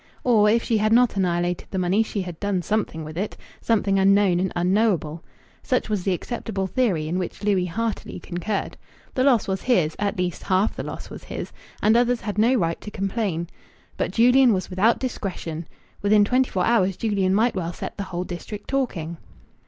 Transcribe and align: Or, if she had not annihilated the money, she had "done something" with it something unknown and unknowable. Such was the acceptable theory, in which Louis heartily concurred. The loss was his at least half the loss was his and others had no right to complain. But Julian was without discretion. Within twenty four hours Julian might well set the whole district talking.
Or, 0.23 0.49
if 0.49 0.63
she 0.63 0.79
had 0.79 0.91
not 0.91 1.15
annihilated 1.15 1.67
the 1.69 1.77
money, 1.77 2.01
she 2.01 2.23
had 2.23 2.39
"done 2.39 2.63
something" 2.63 3.03
with 3.03 3.19
it 3.19 3.37
something 3.61 3.99
unknown 3.99 4.39
and 4.39 4.51
unknowable. 4.55 5.23
Such 5.61 5.89
was 5.89 6.01
the 6.01 6.11
acceptable 6.13 6.65
theory, 6.65 7.07
in 7.07 7.19
which 7.19 7.43
Louis 7.43 7.65
heartily 7.67 8.19
concurred. 8.19 8.77
The 9.13 9.23
loss 9.23 9.47
was 9.47 9.61
his 9.61 9.95
at 9.99 10.17
least 10.17 10.41
half 10.41 10.75
the 10.75 10.81
loss 10.81 11.11
was 11.11 11.25
his 11.25 11.51
and 11.83 11.95
others 11.95 12.21
had 12.21 12.39
no 12.39 12.55
right 12.55 12.81
to 12.81 12.89
complain. 12.89 13.45
But 13.95 14.09
Julian 14.09 14.53
was 14.53 14.71
without 14.71 14.97
discretion. 14.97 15.67
Within 16.01 16.25
twenty 16.25 16.49
four 16.49 16.65
hours 16.65 16.97
Julian 16.97 17.35
might 17.35 17.53
well 17.53 17.71
set 17.71 17.97
the 17.97 18.05
whole 18.09 18.23
district 18.23 18.67
talking. 18.67 19.17